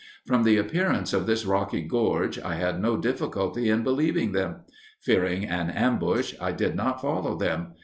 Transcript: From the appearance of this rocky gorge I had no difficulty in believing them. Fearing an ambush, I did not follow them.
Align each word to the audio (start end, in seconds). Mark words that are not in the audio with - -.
From 0.25 0.41
the 0.41 0.57
appearance 0.57 1.13
of 1.13 1.27
this 1.27 1.45
rocky 1.45 1.81
gorge 1.83 2.39
I 2.39 2.55
had 2.55 2.81
no 2.81 2.97
difficulty 2.97 3.69
in 3.69 3.83
believing 3.83 4.31
them. 4.31 4.61
Fearing 5.03 5.45
an 5.45 5.69
ambush, 5.69 6.33
I 6.41 6.53
did 6.53 6.73
not 6.75 6.99
follow 6.99 7.37
them. 7.37 7.73